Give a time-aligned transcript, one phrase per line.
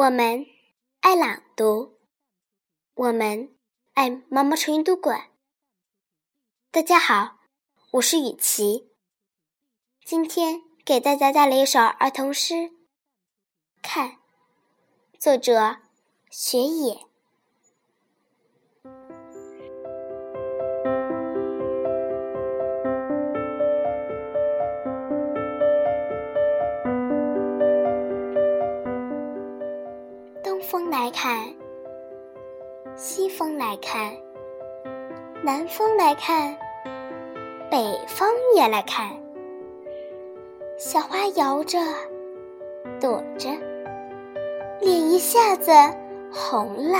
[0.00, 0.46] 我们
[1.00, 1.98] 爱朗读，
[2.94, 3.54] 我们
[3.92, 5.28] 爱毛毛虫阅读馆。
[6.70, 7.40] 大家好，
[7.90, 8.88] 我是雨琪，
[10.02, 12.54] 今天给大家带来一首儿童诗
[13.82, 14.08] 《看》，
[15.18, 15.80] 作者
[16.30, 17.09] 雪野。
[30.70, 31.52] 风来看，
[32.94, 34.16] 西风来看，
[35.42, 36.56] 南风来看，
[37.68, 39.10] 北风也来看。
[40.78, 41.80] 小花摇着，
[43.00, 43.50] 躲着，
[44.80, 45.72] 脸一下子
[46.32, 46.98] 红了。